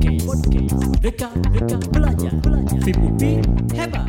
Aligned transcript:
Podcast, 0.00 0.80
dekat, 1.04 1.28
dekat 1.52 1.82
belajar, 1.92 2.32
belajar. 2.40 2.80
Hebat. 3.76 4.08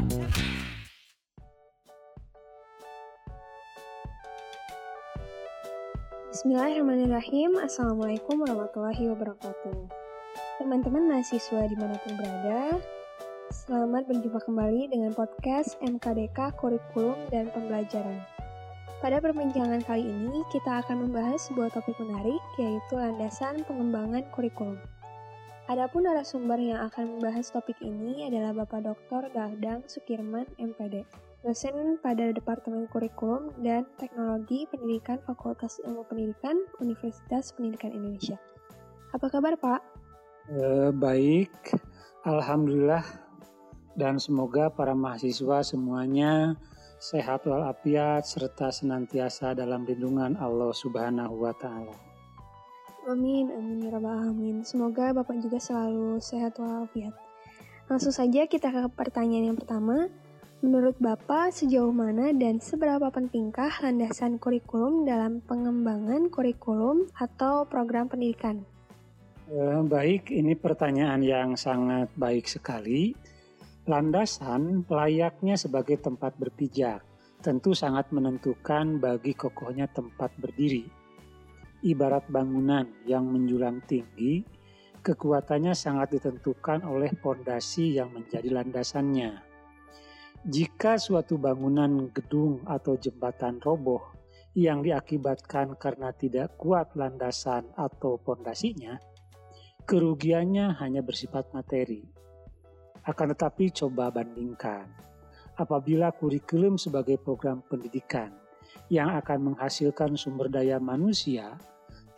Bismillahirrahmanirrahim. 6.31 7.59
Assalamualaikum 7.59 8.39
warahmatullahi 8.39 9.03
wabarakatuh. 9.11 9.91
Teman-teman 10.63 11.11
mahasiswa 11.11 11.59
di 11.67 11.75
mana 11.75 11.99
pun 11.99 12.15
berada 12.15 12.79
Selamat 13.51 14.07
berjumpa 14.07 14.47
kembali 14.47 14.95
dengan 14.95 15.11
podcast 15.11 15.75
MKDK 15.83 16.55
Kurikulum 16.55 17.19
dan 17.35 17.51
Pembelajaran. 17.51 18.23
Pada 19.03 19.19
perbincangan 19.19 19.83
kali 19.83 20.07
ini 20.07 20.39
kita 20.55 20.87
akan 20.87 21.11
membahas 21.11 21.51
sebuah 21.51 21.67
topik 21.75 21.99
menarik 21.99 22.39
yaitu 22.55 22.95
landasan 22.95 23.67
pengembangan 23.67 24.23
kurikulum 24.31 24.79
Adapun 25.69 26.09
narasumber 26.09 26.57
yang 26.57 26.81
akan 26.89 27.17
membahas 27.17 27.53
topik 27.53 27.77
ini 27.85 28.25
adalah 28.25 28.65
Bapak 28.65 28.81
Dr. 28.81 29.29
Dadang 29.29 29.85
Sukirman, 29.85 30.49
MPD 30.57 31.05
dosen 31.41 31.97
pada 32.05 32.29
Departemen 32.29 32.85
Kurikulum 32.93 33.49
dan 33.65 33.89
Teknologi 33.97 34.69
Pendidikan 34.69 35.17
Fakultas 35.25 35.81
Ilmu 35.81 36.05
Pendidikan 36.05 36.53
Universitas 36.77 37.49
Pendidikan 37.57 37.93
Indonesia. 37.97 38.37
Apa 39.09 39.25
kabar 39.27 39.57
Pak? 39.57 39.81
Eh, 40.53 40.89
baik, 40.93 41.53
Alhamdulillah 42.29 43.01
dan 43.97 44.21
semoga 44.21 44.69
para 44.69 44.93
mahasiswa 44.93 45.65
semuanya 45.65 46.55
sehat 47.01 47.49
walafiat 47.49 48.23
serta 48.23 48.69
senantiasa 48.69 49.57
dalam 49.57 49.83
lindungan 49.83 50.37
Allah 50.37 50.69
Subhanahu 50.69 51.41
wa 51.41 51.53
taala. 51.57 52.10
Amin, 53.09 53.49
amin 53.49 53.81
ya 53.81 53.97
rabbal. 53.97 54.29
Semoga 54.61 55.09
Bapak 55.09 55.41
juga 55.41 55.57
selalu 55.57 56.21
sehat 56.21 56.61
walafiat. 56.61 57.17
Langsung 57.89 58.13
saja 58.13 58.45
kita 58.45 58.69
ke 58.69 58.81
pertanyaan 58.93 59.51
yang 59.51 59.57
pertama. 59.57 60.05
Menurut 60.61 60.93
Bapak, 61.01 61.49
sejauh 61.49 61.89
mana 61.89 62.29
dan 62.37 62.61
seberapa 62.61 63.09
pentingkah 63.09 63.81
landasan 63.81 64.37
kurikulum 64.37 65.09
dalam 65.09 65.41
pengembangan 65.41 66.29
kurikulum 66.29 67.09
atau 67.17 67.65
program 67.65 68.05
pendidikan? 68.05 68.61
Eh, 69.49 69.81
baik, 69.81 70.29
ini 70.29 70.53
pertanyaan 70.53 71.25
yang 71.25 71.57
sangat 71.57 72.13
baik 72.13 72.45
sekali. 72.45 73.17
Landasan 73.89 74.85
layaknya 74.85 75.57
sebagai 75.57 75.97
tempat 75.97 76.37
berpijak, 76.37 77.01
tentu 77.41 77.73
sangat 77.73 78.13
menentukan 78.13 79.01
bagi 79.01 79.33
kokohnya 79.33 79.89
tempat 79.89 80.29
berdiri. 80.37 81.00
Ibarat 81.81 82.29
bangunan 82.29 82.85
yang 83.09 83.25
menjulang 83.25 83.81
tinggi, 83.89 84.45
kekuatannya 85.01 85.73
sangat 85.73 86.13
ditentukan 86.13 86.85
oleh 86.85 87.09
pondasi 87.17 87.97
yang 87.97 88.13
menjadi 88.13 88.53
landasannya. 88.53 89.41
Jika 90.45 91.01
suatu 91.01 91.41
bangunan 91.41 92.13
gedung 92.13 92.61
atau 92.69 92.97
jembatan 93.01 93.57
roboh 93.65 94.13
yang 94.53 94.85
diakibatkan 94.85 95.73
karena 95.77 96.13
tidak 96.13 96.53
kuat 96.61 96.93
landasan 96.93 97.65
atau 97.73 98.21
pondasinya, 98.21 99.01
kerugiannya 99.89 100.77
hanya 100.77 101.01
bersifat 101.01 101.49
materi. 101.49 102.05
Akan 103.09 103.33
tetapi 103.33 103.73
coba 103.73 104.13
bandingkan, 104.13 104.85
apabila 105.57 106.13
kurikulum 106.13 106.77
sebagai 106.77 107.17
program 107.17 107.65
pendidikan 107.65 108.40
yang 108.91 109.11
akan 109.15 109.53
menghasilkan 109.53 110.19
sumber 110.19 110.51
daya 110.51 110.77
manusia 110.77 111.55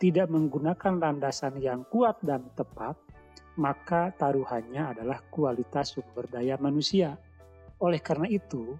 tidak 0.02 0.28
menggunakan 0.28 0.98
landasan 1.00 1.56
yang 1.62 1.86
kuat 1.88 2.18
dan 2.20 2.44
tepat, 2.58 2.98
maka 3.56 4.10
taruhannya 4.18 4.92
adalah 4.92 5.22
kualitas 5.30 5.94
sumber 5.94 6.26
daya 6.26 6.58
manusia. 6.58 7.14
Oleh 7.78 8.02
karena 8.02 8.26
itu, 8.26 8.74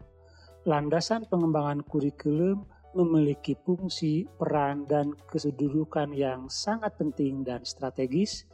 landasan 0.67 1.25
pengembangan 1.31 1.87
kurikulum 1.87 2.67
memiliki 2.95 3.59
fungsi, 3.67 4.27
peran, 4.39 4.87
dan 4.87 5.15
kesedudukan 5.31 6.15
yang 6.15 6.47
sangat 6.47 6.95
penting 6.95 7.43
dan 7.43 7.63
strategis 7.67 8.47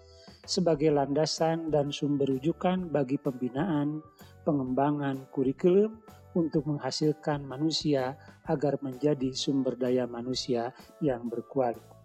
sebagai 0.49 0.89
landasan 0.93 1.69
dan 1.69 1.93
sumber 1.93 2.27
rujukan 2.27 2.89
bagi 2.89 3.21
pembinaan, 3.21 4.01
pengembangan 4.49 5.29
kurikulum 5.31 6.01
untuk 6.37 6.67
menghasilkan 6.67 7.43
manusia 7.43 8.19
agar 8.47 8.79
menjadi 8.83 9.35
sumber 9.35 9.75
daya 9.75 10.07
manusia 10.07 10.75
yang 11.03 11.27
berkualitas. 11.27 11.99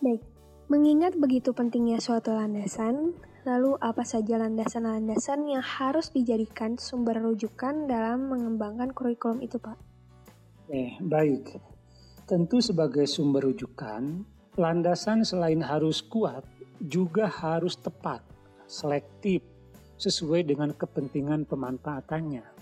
Baik, 0.00 0.22
mengingat 0.70 1.18
begitu 1.18 1.52
pentingnya 1.52 2.00
suatu 2.00 2.32
landasan, 2.32 3.14
Lalu 3.48 3.72
apa 3.80 4.04
saja 4.04 4.36
landasan-landasan 4.36 5.48
yang 5.48 5.64
harus 5.64 6.12
dijadikan 6.12 6.76
sumber 6.76 7.24
rujukan 7.24 7.88
dalam 7.88 8.28
mengembangkan 8.28 8.92
kurikulum 8.92 9.40
itu, 9.40 9.56
Pak? 9.56 9.80
Eh, 10.68 11.00
baik. 11.00 11.56
Tentu 12.28 12.60
sebagai 12.60 13.08
sumber 13.08 13.48
rujukan, 13.48 14.28
landasan 14.60 15.24
selain 15.24 15.64
harus 15.64 16.04
kuat, 16.04 16.44
juga 16.84 17.32
harus 17.32 17.80
tepat, 17.80 18.20
selektif, 18.68 19.40
sesuai 19.96 20.44
dengan 20.44 20.76
kepentingan 20.76 21.48
pemanfaatannya. 21.48 22.59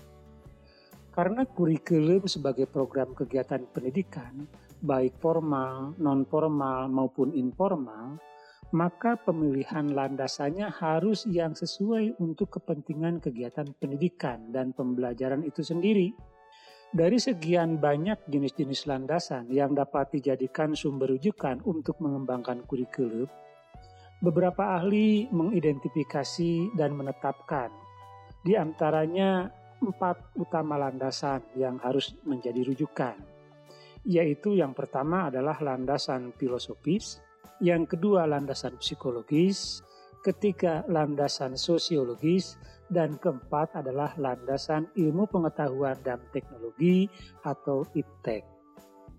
Karena 1.19 1.43
kurikulum 1.43 2.31
sebagai 2.31 2.63
program 2.63 3.11
kegiatan 3.11 3.59
pendidikan, 3.75 4.47
baik 4.79 5.19
formal, 5.19 5.91
non-formal 5.99 6.87
maupun 6.87 7.35
informal, 7.35 8.15
maka 8.71 9.19
pemilihan 9.19 9.91
landasannya 9.91 10.71
harus 10.71 11.27
yang 11.27 11.51
sesuai 11.51 12.23
untuk 12.23 12.55
kepentingan 12.55 13.19
kegiatan 13.19 13.67
pendidikan 13.83 14.47
dan 14.55 14.71
pembelajaran 14.71 15.43
itu 15.43 15.59
sendiri. 15.59 16.15
Dari 16.95 17.19
sekian 17.19 17.83
banyak 17.83 18.23
jenis-jenis 18.31 18.87
landasan 18.87 19.51
yang 19.51 19.75
dapat 19.75 20.15
dijadikan 20.15 20.71
sumber 20.71 21.19
rujukan 21.19 21.59
untuk 21.67 21.99
mengembangkan 21.99 22.63
kurikulum, 22.63 23.27
beberapa 24.23 24.79
ahli 24.79 25.27
mengidentifikasi 25.35 26.79
dan 26.79 26.95
menetapkan 26.95 27.75
di 28.47 28.55
antaranya 28.55 29.58
empat 29.79 30.35
utama 30.35 30.75
landasan 30.75 31.43
yang 31.55 31.79
harus 31.79 32.15
menjadi 32.27 32.63
rujukan, 32.67 33.15
yaitu 34.03 34.59
yang 34.59 34.75
pertama 34.75 35.27
adalah 35.31 35.55
landasan 35.59 36.35
filosofis, 36.35 37.19
yang 37.59 37.83
kedua 37.87 38.23
landasan 38.27 38.79
psikologis, 38.79 39.83
ketiga 40.23 40.83
landasan 40.87 41.55
sosiologis, 41.55 42.59
dan 42.91 43.15
keempat 43.19 43.75
adalah 43.79 44.11
landasan 44.17 44.89
ilmu 44.97 45.29
pengetahuan 45.29 45.95
dan 46.01 46.19
teknologi 46.31 47.07
atau 47.45 47.85
IPTEK. 47.95 48.43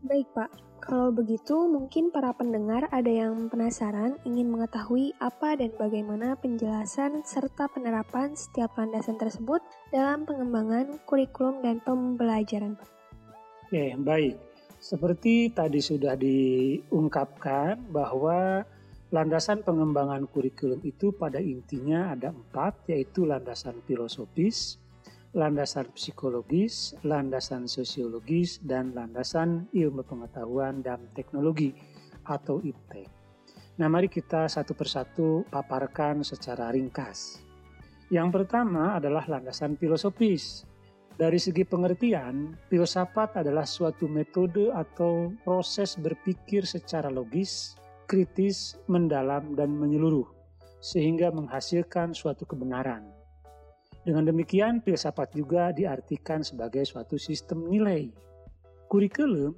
Baik 0.01 0.29
Pak, 0.33 0.51
kalau 0.81 1.13
begitu 1.13 1.69
mungkin 1.69 2.09
para 2.09 2.33
pendengar 2.33 2.89
ada 2.89 3.13
yang 3.13 3.53
penasaran 3.53 4.17
ingin 4.25 4.49
mengetahui 4.49 5.13
apa 5.21 5.55
dan 5.55 5.71
bagaimana 5.77 6.35
penjelasan 6.41 7.21
serta 7.23 7.69
penerapan 7.69 8.33
setiap 8.33 8.73
landasan 8.81 9.21
tersebut 9.21 9.61
dalam 9.93 10.25
pengembangan 10.25 10.97
kurikulum 11.05 11.61
dan 11.61 11.85
pembelajaran. 11.85 12.81
Oke, 13.69 13.95
baik. 14.01 14.35
Seperti 14.81 15.53
tadi 15.53 15.85
sudah 15.85 16.17
diungkapkan 16.17 17.93
bahwa 17.93 18.65
landasan 19.13 19.61
pengembangan 19.61 20.25
kurikulum 20.27 20.81
itu 20.83 21.13
pada 21.13 21.37
intinya 21.39 22.17
ada 22.17 22.33
empat, 22.33 22.89
yaitu 22.89 23.29
landasan 23.29 23.77
filosofis, 23.85 24.81
landasan 25.31 25.87
psikologis, 25.95 26.99
landasan 27.07 27.71
sosiologis, 27.71 28.59
dan 28.67 28.91
landasan 28.91 29.71
ilmu 29.71 30.03
pengetahuan 30.03 30.83
dan 30.83 31.07
teknologi 31.15 31.71
atau 32.27 32.59
IPTEK. 32.59 33.07
Nah 33.79 33.89
mari 33.89 34.11
kita 34.11 34.51
satu 34.51 34.75
persatu 34.75 35.47
paparkan 35.49 36.27
secara 36.27 36.75
ringkas. 36.75 37.41
Yang 38.11 38.43
pertama 38.43 38.99
adalah 38.99 39.23
landasan 39.31 39.79
filosofis. 39.79 40.67
Dari 41.15 41.37
segi 41.37 41.63
pengertian, 41.63 42.57
filsafat 42.73 43.45
adalah 43.45 43.69
suatu 43.69 44.09
metode 44.09 44.73
atau 44.73 45.31
proses 45.45 45.95
berpikir 45.95 46.65
secara 46.65 47.13
logis, 47.13 47.77
kritis, 48.09 48.81
mendalam, 48.89 49.53
dan 49.53 49.71
menyeluruh, 49.77 50.27
sehingga 50.81 51.29
menghasilkan 51.31 52.17
suatu 52.17 52.49
kebenaran. 52.49 53.20
Dengan 54.01 54.29
demikian, 54.29 54.81
filsafat 54.81 55.37
juga 55.37 55.71
diartikan 55.77 56.41
sebagai 56.41 56.85
suatu 56.89 57.21
sistem 57.21 57.69
nilai. 57.69 58.09
Kurikulum 58.89 59.55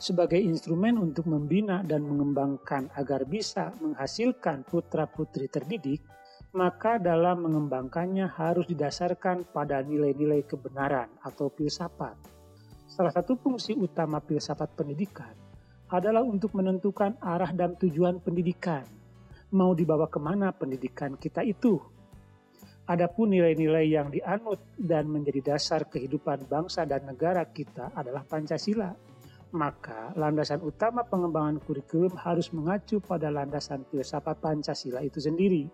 sebagai 0.00 0.40
instrumen 0.40 0.98
untuk 0.98 1.28
membina 1.28 1.84
dan 1.84 2.02
mengembangkan 2.02 2.90
agar 2.96 3.28
bisa 3.28 3.70
menghasilkan 3.78 4.64
putra-putri 4.66 5.46
terdidik 5.46 6.02
maka 6.52 7.00
dalam 7.00 7.48
mengembangkannya 7.48 8.28
harus 8.28 8.68
didasarkan 8.68 9.48
pada 9.56 9.80
nilai-nilai 9.80 10.44
kebenaran 10.44 11.08
atau 11.24 11.48
filsafat. 11.48 12.12
Salah 12.84 13.08
satu 13.08 13.40
fungsi 13.40 13.72
utama 13.72 14.20
filsafat 14.20 14.76
pendidikan 14.76 15.32
adalah 15.88 16.20
untuk 16.20 16.52
menentukan 16.52 17.16
arah 17.24 17.48
dan 17.56 17.72
tujuan 17.80 18.20
pendidikan, 18.20 18.84
mau 19.48 19.72
dibawa 19.72 20.08
ke 20.12 20.20
mana 20.20 20.52
pendidikan 20.52 21.16
kita 21.16 21.40
itu. 21.40 21.80
Adapun 22.82 23.30
nilai-nilai 23.30 23.86
yang 23.94 24.10
dianut 24.10 24.58
dan 24.74 25.06
menjadi 25.06 25.54
dasar 25.54 25.86
kehidupan 25.86 26.50
bangsa 26.50 26.82
dan 26.82 27.06
negara 27.06 27.46
kita 27.46 27.94
adalah 27.94 28.26
Pancasila. 28.26 28.90
Maka 29.52 30.16
landasan 30.16 30.64
utama 30.64 31.04
pengembangan 31.04 31.60
kurikulum 31.62 32.16
harus 32.16 32.50
mengacu 32.56 32.98
pada 32.98 33.28
landasan 33.28 33.84
filsafat 33.86 34.40
Pancasila 34.40 35.04
itu 35.04 35.20
sendiri. 35.20 35.68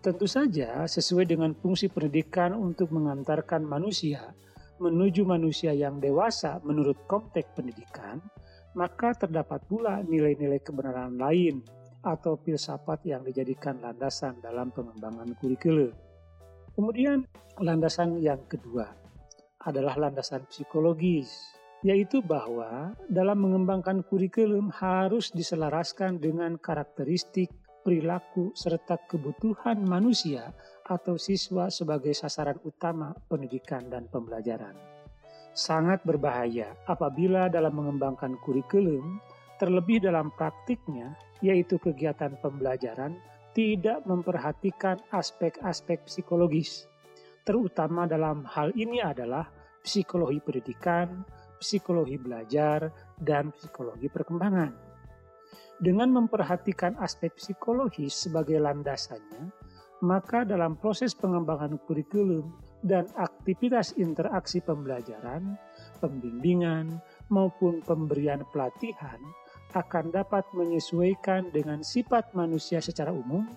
Tentu 0.00 0.26
saja 0.26 0.86
sesuai 0.86 1.28
dengan 1.28 1.52
fungsi 1.52 1.90
pendidikan 1.90 2.54
untuk 2.54 2.90
mengantarkan 2.94 3.62
manusia 3.66 4.34
menuju 4.82 5.22
manusia 5.22 5.70
yang 5.70 6.02
dewasa 6.02 6.58
menurut 6.66 7.06
konteks 7.06 7.54
pendidikan, 7.54 8.18
maka 8.74 9.14
terdapat 9.14 9.62
pula 9.70 10.02
nilai-nilai 10.02 10.58
kebenaran 10.58 11.14
lain 11.14 11.62
atau 12.02 12.34
filsafat 12.34 13.06
yang 13.06 13.22
dijadikan 13.22 13.78
landasan 13.78 14.42
dalam 14.42 14.74
pengembangan 14.74 15.38
kurikulum. 15.38 15.94
Kemudian 16.72 17.28
landasan 17.60 18.16
yang 18.16 18.40
kedua 18.48 18.88
adalah 19.62 19.94
landasan 19.94 20.48
psikologis, 20.48 21.52
yaitu 21.84 22.24
bahwa 22.24 22.96
dalam 23.12 23.44
mengembangkan 23.44 24.00
kurikulum 24.06 24.72
harus 24.72 25.28
diselaraskan 25.36 26.16
dengan 26.18 26.56
karakteristik, 26.56 27.52
perilaku, 27.82 28.54
serta 28.54 28.96
kebutuhan 29.10 29.82
manusia 29.84 30.54
atau 30.86 31.18
siswa 31.18 31.68
sebagai 31.68 32.14
sasaran 32.14 32.58
utama 32.62 33.12
pendidikan 33.26 33.90
dan 33.90 34.06
pembelajaran. 34.06 34.74
Sangat 35.52 36.00
berbahaya 36.08 36.72
apabila 36.88 37.52
dalam 37.52 37.76
mengembangkan 37.76 38.40
kurikulum, 38.40 39.20
terlebih 39.60 40.00
dalam 40.00 40.32
praktiknya, 40.32 41.12
yaitu 41.44 41.76
kegiatan 41.76 42.38
pembelajaran, 42.40 43.18
tidak 43.52 44.04
memperhatikan 44.08 44.96
aspek-aspek 45.12 46.08
psikologis. 46.08 46.88
Terutama 47.44 48.08
dalam 48.08 48.48
hal 48.48 48.72
ini 48.72 49.04
adalah 49.04 49.48
psikologi 49.84 50.40
pendidikan, 50.40 51.26
psikologi 51.60 52.16
belajar, 52.16 52.88
dan 53.20 53.52
psikologi 53.52 54.08
perkembangan. 54.08 54.72
Dengan 55.82 56.14
memperhatikan 56.14 56.96
aspek 57.02 57.34
psikologis 57.34 58.14
sebagai 58.14 58.56
landasannya, 58.62 59.50
maka 60.06 60.46
dalam 60.46 60.78
proses 60.78 61.12
pengembangan 61.14 61.78
kurikulum 61.86 62.54
dan 62.82 63.06
aktivitas 63.18 63.94
interaksi 63.98 64.62
pembelajaran, 64.62 65.58
pembimbingan, 66.02 66.98
maupun 67.30 67.82
pemberian 67.82 68.42
pelatihan 68.50 69.18
akan 69.72 70.12
dapat 70.12 70.44
menyesuaikan 70.52 71.48
dengan 71.52 71.80
sifat 71.80 72.32
manusia 72.36 72.78
secara 72.78 73.12
umum, 73.12 73.48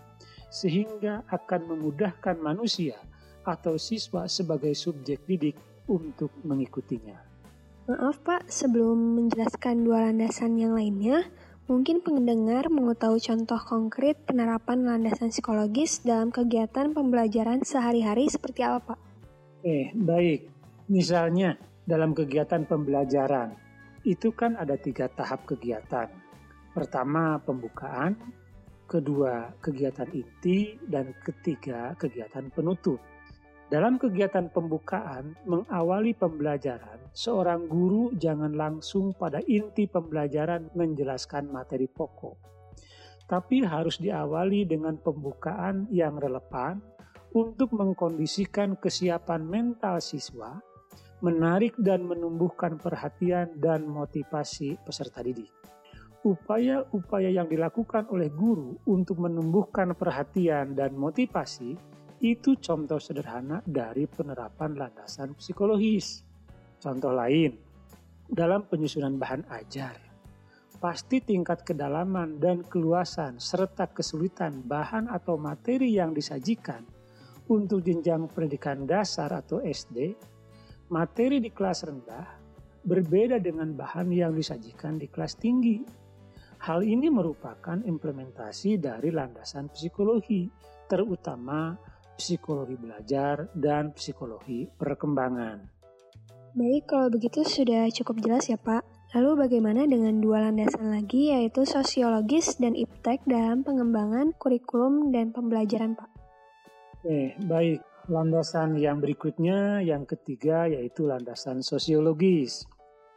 sehingga 0.49 1.23
akan 1.27 1.75
memudahkan 1.75 2.39
manusia 2.39 2.95
atau 3.45 3.77
siswa 3.77 4.25
sebagai 4.25 4.73
subjek 4.73 5.21
didik 5.27 5.59
untuk 5.85 6.33
mengikutinya. 6.41 7.21
Maaf 7.85 8.17
Pak, 8.25 8.49
sebelum 8.49 8.97
menjelaskan 9.21 9.85
dua 9.85 10.09
landasan 10.09 10.57
yang 10.57 10.73
lainnya, 10.73 11.29
mungkin 11.69 12.01
pendengar 12.01 12.65
mau 12.73 12.97
tahu 12.97 13.21
contoh 13.21 13.61
konkret 13.61 14.17
penerapan 14.25 14.81
landasan 14.81 15.29
psikologis 15.29 16.01
dalam 16.01 16.33
kegiatan 16.33 16.97
pembelajaran 16.97 17.61
sehari-hari 17.61 18.25
seperti 18.25 18.65
apa 18.65 18.95
Pak? 18.95 18.99
Eh, 19.61 19.93
baik. 19.93 20.49
Misalnya, 20.89 21.57
dalam 21.85 22.17
kegiatan 22.17 22.65
pembelajaran, 22.65 23.64
itu 24.05 24.29
kan 24.31 24.53
ada 24.55 24.77
tiga 24.77 25.09
tahap 25.09 25.49
kegiatan. 25.49 26.07
Pertama, 26.71 27.41
pembukaan, 27.41 28.13
kedua, 28.85 29.57
kegiatan 29.59 30.07
inti, 30.13 30.77
dan 30.85 31.11
ketiga, 31.25 31.97
kegiatan 31.97 32.53
penutup. 32.53 33.01
Dalam 33.65 33.97
kegiatan 33.97 34.53
pembukaan, 34.53 35.33
mengawali 35.49 36.13
pembelajaran, 36.13 37.01
seorang 37.17 37.65
guru 37.65 38.13
jangan 38.13 38.53
langsung 38.53 39.17
pada 39.17 39.41
inti 39.49 39.89
pembelajaran 39.89 40.69
menjelaskan 40.77 41.49
materi 41.49 41.89
pokok, 41.89 42.37
tapi 43.25 43.65
harus 43.65 43.97
diawali 43.97 44.69
dengan 44.69 45.01
pembukaan 45.01 45.89
yang 45.89 46.21
relevan 46.21 46.77
untuk 47.33 47.73
mengkondisikan 47.73 48.77
kesiapan 48.77 49.41
mental 49.41 49.97
siswa 49.97 50.61
menarik 51.23 51.75
dan 51.79 52.03
menumbuhkan 52.03 52.75
perhatian 52.75 53.55
dan 53.59 53.87
motivasi 53.87 54.75
peserta 54.83 55.23
didik. 55.23 55.51
Upaya-upaya 56.25 57.29
yang 57.29 57.45
dilakukan 57.45 58.09
oleh 58.09 58.33
guru 58.33 58.73
untuk 58.89 59.21
menumbuhkan 59.21 59.93
perhatian 59.93 60.73
dan 60.73 60.97
motivasi 60.97 61.77
itu 62.25 62.57
contoh 62.57 62.97
sederhana 62.97 63.61
dari 63.61 64.09
penerapan 64.09 64.73
landasan 64.73 65.37
psikologis. 65.37 66.25
Contoh 66.81 67.13
lain, 67.13 67.53
dalam 68.25 68.65
penyusunan 68.65 69.21
bahan 69.21 69.45
ajar, 69.53 70.01
pasti 70.81 71.21
tingkat 71.21 71.61
kedalaman 71.61 72.41
dan 72.41 72.65
keluasan 72.65 73.37
serta 73.37 73.85
kesulitan 73.93 74.65
bahan 74.65 75.05
atau 75.05 75.37
materi 75.37 75.93
yang 75.93 76.09
disajikan 76.09 76.81
untuk 77.45 77.85
jenjang 77.85 78.25
pendidikan 78.33 78.89
dasar 78.89 79.29
atau 79.29 79.61
SD 79.61 80.17
materi 80.89 81.41
di 81.41 81.49
kelas 81.49 81.89
rendah 81.89 82.25
berbeda 82.85 83.41
dengan 83.41 83.73
bahan 83.73 84.13
yang 84.13 84.37
disajikan 84.37 85.01
di 85.01 85.09
kelas 85.09 85.41
tinggi. 85.41 85.81
Hal 86.61 86.85
ini 86.85 87.09
merupakan 87.09 87.77
implementasi 87.77 88.77
dari 88.77 89.09
landasan 89.09 89.69
psikologi, 89.73 90.49
terutama 90.89 91.77
psikologi 92.17 92.77
belajar 92.77 93.49
dan 93.53 93.93
psikologi 93.93 94.69
perkembangan. 94.69 95.73
Baik, 96.55 96.87
kalau 96.87 97.11
begitu 97.11 97.43
sudah 97.43 97.91
cukup 97.91 98.23
jelas 98.23 98.47
ya 98.47 98.55
Pak. 98.55 98.85
Lalu 99.13 99.47
bagaimana 99.47 99.83
dengan 99.87 100.23
dua 100.23 100.47
landasan 100.47 100.91
lagi 100.91 101.31
yaitu 101.31 101.67
sosiologis 101.67 102.57
dan 102.57 102.75
iptek 102.75 103.23
dalam 103.27 103.63
pengembangan 103.63 104.31
kurikulum 104.39 105.11
dan 105.11 105.35
pembelajaran 105.35 105.99
Pak? 105.99 106.09
Eh, 107.05 107.37
baik 107.45 107.94
landasan 108.05 108.77
yang 108.77 109.01
berikutnya, 109.01 109.81
yang 109.81 110.05
ketiga 110.05 110.69
yaitu 110.69 111.09
landasan 111.09 111.65
sosiologis. 111.65 112.69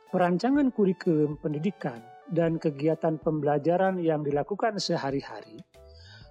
Perancangan 0.08 0.72
kurikulum 0.72 1.36
pendidikan 1.36 2.00
dan 2.32 2.56
kegiatan 2.56 3.20
pembelajaran 3.20 4.00
yang 4.00 4.24
dilakukan 4.24 4.80
sehari-hari 4.80 5.60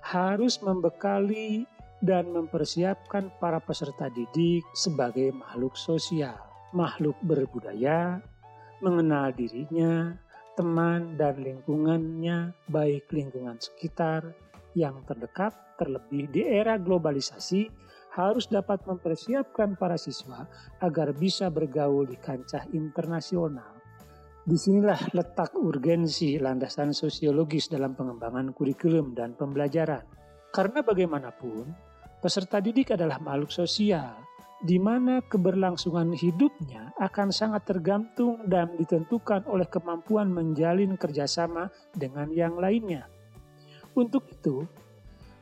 harus 0.02 0.58
membekali 0.62 1.70
dan 2.02 2.30
mempersiapkan 2.30 3.30
para 3.42 3.62
peserta 3.62 4.10
didik 4.10 4.66
sebagai 4.74 5.34
makhluk 5.34 5.78
sosial, 5.78 6.38
makhluk 6.74 7.18
berbudaya, 7.26 8.22
mengenal 8.82 9.34
dirinya, 9.34 10.14
teman 10.58 11.18
dan 11.18 11.42
lingkungannya, 11.42 12.54
baik 12.70 13.10
lingkungan 13.14 13.58
sekitar 13.62 14.34
yang 14.78 15.02
terdekat, 15.06 15.54
terlebih 15.78 16.30
di 16.30 16.46
era 16.46 16.78
globalisasi 16.78 17.70
harus 18.18 18.50
dapat 18.50 18.82
mempersiapkan 18.90 19.78
para 19.78 19.94
siswa 19.94 20.50
agar 20.82 21.14
bisa 21.14 21.54
bergaul 21.54 22.10
di 22.10 22.18
kancah 22.18 22.66
internasional. 22.74 23.78
Di 24.48 24.58
sinilah 24.58 25.14
letak 25.14 25.54
urgensi 25.54 26.42
landasan 26.42 26.96
sosiologis 26.96 27.70
dalam 27.70 27.94
pengembangan 27.94 28.56
kurikulum 28.56 29.14
dan 29.14 29.38
pembelajaran. 29.38 30.02
Karena 30.50 30.82
bagaimanapun, 30.82 31.70
peserta 32.24 32.58
didik 32.64 32.96
adalah 32.96 33.20
makhluk 33.20 33.52
sosial, 33.52 34.16
di 34.64 34.82
mana 34.82 35.22
keberlangsungan 35.22 36.16
hidupnya 36.18 36.96
akan 36.98 37.30
sangat 37.30 37.68
tergantung 37.70 38.42
dan 38.48 38.74
ditentukan 38.74 39.46
oleh 39.46 39.70
kemampuan 39.70 40.34
menjalin 40.34 40.98
kerjasama 40.98 41.70
dengan 41.94 42.32
yang 42.34 42.58
lainnya. 42.58 43.06
Untuk 43.94 44.26
itu, 44.32 44.66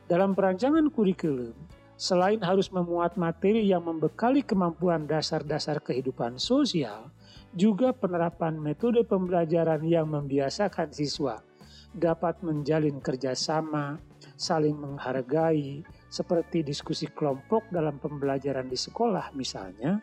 dalam 0.04 0.36
perancangan 0.36 0.90
kurikulum, 0.92 1.54
selain 1.96 2.40
harus 2.44 2.68
memuat 2.68 3.16
materi 3.16 3.64
yang 3.64 3.84
membekali 3.84 4.44
kemampuan 4.44 5.08
dasar-dasar 5.08 5.80
kehidupan 5.80 6.36
sosial, 6.36 7.08
juga 7.56 7.96
penerapan 7.96 8.60
metode 8.60 9.00
pembelajaran 9.08 9.80
yang 9.84 10.12
membiasakan 10.12 10.92
siswa 10.92 11.40
dapat 11.96 12.44
menjalin 12.44 13.00
kerjasama, 13.00 13.96
saling 14.36 14.76
menghargai, 14.76 15.80
seperti 16.12 16.60
diskusi 16.60 17.08
kelompok 17.08 17.72
dalam 17.72 17.96
pembelajaran 17.96 18.68
di 18.68 18.76
sekolah 18.76 19.32
misalnya, 19.32 19.96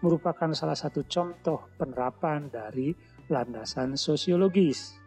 merupakan 0.00 0.48
salah 0.56 0.76
satu 0.76 1.04
contoh 1.04 1.68
penerapan 1.76 2.48
dari 2.48 2.96
landasan 3.28 4.00
sosiologis. 4.00 5.03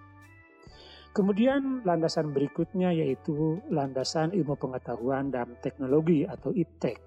Kemudian 1.17 1.81
landasan 1.81 2.29
berikutnya 2.29 2.93
yaitu 2.93 3.57
landasan 3.73 4.37
ilmu 4.37 4.53
pengetahuan 4.53 5.33
dan 5.33 5.57
teknologi 5.65 6.29
atau 6.29 6.53
IPTEK. 6.53 7.01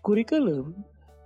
Kurikulum 0.00 0.72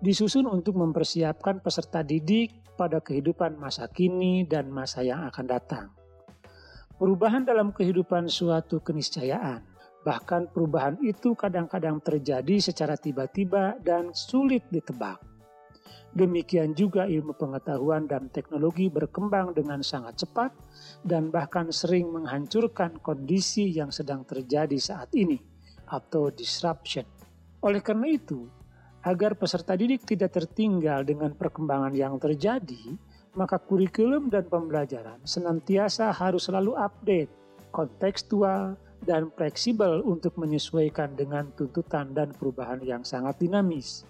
disusun 0.02 0.50
untuk 0.50 0.74
mempersiapkan 0.74 1.62
peserta 1.62 2.02
didik 2.02 2.74
pada 2.74 2.98
kehidupan 2.98 3.54
masa 3.62 3.86
kini 3.86 4.42
dan 4.42 4.74
masa 4.74 5.06
yang 5.06 5.22
akan 5.30 5.46
datang. 5.46 5.86
Perubahan 6.98 7.46
dalam 7.46 7.70
kehidupan 7.70 8.26
suatu 8.26 8.82
keniscayaan 8.82 9.76
Bahkan 10.06 10.54
perubahan 10.54 11.02
itu 11.02 11.34
kadang-kadang 11.34 11.98
terjadi 11.98 12.62
secara 12.62 12.94
tiba-tiba 12.94 13.74
dan 13.82 14.14
sulit 14.14 14.62
ditebak. 14.70 15.18
Demikian 16.16 16.72
juga 16.72 17.04
ilmu 17.04 17.36
pengetahuan 17.36 18.08
dan 18.08 18.32
teknologi 18.32 18.88
berkembang 18.88 19.52
dengan 19.52 19.84
sangat 19.84 20.24
cepat 20.24 20.48
dan 21.04 21.28
bahkan 21.28 21.68
sering 21.68 22.08
menghancurkan 22.08 22.96
kondisi 23.04 23.68
yang 23.68 23.92
sedang 23.92 24.24
terjadi 24.24 24.80
saat 24.80 25.12
ini 25.12 25.36
atau 25.92 26.32
disruption. 26.32 27.04
Oleh 27.60 27.84
karena 27.84 28.08
itu, 28.08 28.48
agar 29.04 29.36
peserta 29.36 29.76
didik 29.76 30.08
tidak 30.08 30.34
tertinggal 30.34 31.04
dengan 31.04 31.36
perkembangan 31.36 31.94
yang 31.94 32.16
terjadi, 32.16 32.96
maka 33.36 33.60
kurikulum 33.60 34.32
dan 34.32 34.48
pembelajaran 34.48 35.20
senantiasa 35.22 36.10
harus 36.10 36.48
selalu 36.48 36.74
update, 36.80 37.30
kontekstual, 37.70 38.74
dan 39.04 39.28
fleksibel 39.36 40.00
untuk 40.02 40.34
menyesuaikan 40.40 41.12
dengan 41.14 41.52
tuntutan 41.54 42.10
dan 42.16 42.32
perubahan 42.32 42.80
yang 42.80 43.04
sangat 43.04 43.36
dinamis. 43.36 44.08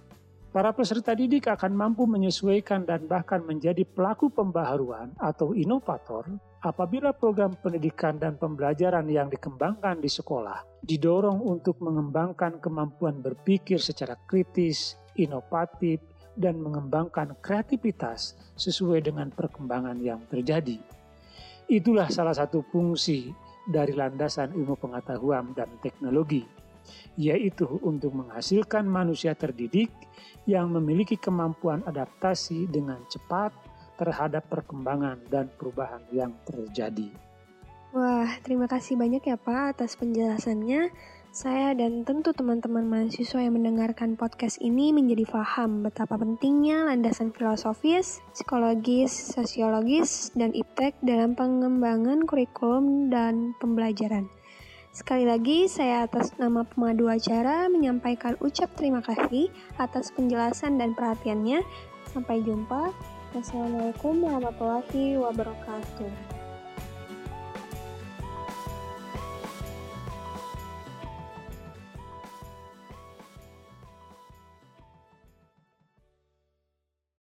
Para 0.56 0.72
peserta 0.72 1.12
didik 1.12 1.52
akan 1.52 1.76
mampu 1.76 2.08
menyesuaikan 2.08 2.88
dan 2.88 3.04
bahkan 3.04 3.44
menjadi 3.44 3.84
pelaku 3.84 4.32
pembaharuan 4.32 5.12
atau 5.20 5.52
inovator 5.52 6.24
apabila 6.64 7.12
program 7.12 7.52
pendidikan 7.60 8.16
dan 8.16 8.40
pembelajaran 8.40 9.04
yang 9.04 9.28
dikembangkan 9.28 10.00
di 10.00 10.08
sekolah 10.08 10.64
didorong 10.80 11.44
untuk 11.44 11.76
mengembangkan 11.84 12.56
kemampuan 12.56 13.20
berpikir 13.20 13.76
secara 13.76 14.16
kritis, 14.24 14.96
inovatif, 15.20 16.00
dan 16.40 16.56
mengembangkan 16.56 17.36
kreativitas 17.44 18.40
sesuai 18.56 19.04
dengan 19.04 19.28
perkembangan 19.28 20.00
yang 20.00 20.24
terjadi. 20.32 20.80
Itulah 21.68 22.08
salah 22.08 22.32
satu 22.32 22.64
fungsi 22.72 23.28
dari 23.68 23.92
landasan 23.92 24.56
ilmu 24.56 24.80
pengetahuan 24.80 25.52
dan 25.52 25.68
teknologi 25.84 26.55
yaitu 27.18 27.66
untuk 27.82 28.12
menghasilkan 28.14 28.84
manusia 28.86 29.32
terdidik 29.32 29.90
yang 30.46 30.70
memiliki 30.70 31.18
kemampuan 31.18 31.82
adaptasi 31.84 32.70
dengan 32.70 33.02
cepat 33.10 33.50
terhadap 33.96 34.46
perkembangan 34.52 35.24
dan 35.32 35.48
perubahan 35.56 36.04
yang 36.12 36.32
terjadi. 36.44 37.08
Wah, 37.96 38.28
terima 38.44 38.68
kasih 38.68 39.00
banyak 39.00 39.24
ya 39.24 39.40
Pak 39.40 39.80
atas 39.80 39.96
penjelasannya. 39.96 40.92
Saya 41.36 41.76
dan 41.76 42.00
tentu 42.00 42.32
teman-teman 42.32 42.88
mahasiswa 42.88 43.44
yang 43.44 43.60
mendengarkan 43.60 44.16
podcast 44.16 44.56
ini 44.64 44.88
menjadi 44.88 45.28
paham 45.28 45.84
betapa 45.84 46.16
pentingnya 46.16 46.88
landasan 46.88 47.28
filosofis, 47.28 48.24
psikologis, 48.32 49.12
sosiologis, 49.36 50.32
dan 50.32 50.56
iptek 50.56 50.96
dalam 51.04 51.36
pengembangan 51.36 52.24
kurikulum 52.24 53.12
dan 53.12 53.52
pembelajaran. 53.60 54.32
Sekali 54.96 55.28
lagi, 55.28 55.68
saya 55.68 56.08
atas 56.08 56.32
nama 56.40 56.64
pemadu 56.64 57.12
acara 57.12 57.68
menyampaikan 57.68 58.32
ucap 58.40 58.72
terima 58.80 59.04
kasih 59.04 59.52
atas 59.76 60.08
penjelasan 60.08 60.80
dan 60.80 60.96
perhatiannya. 60.96 61.60
Sampai 62.08 62.40
jumpa. 62.40 62.96
Wassalamualaikum 63.36 64.24
warahmatullahi 64.24 65.20
wabarakatuh. 65.20 66.35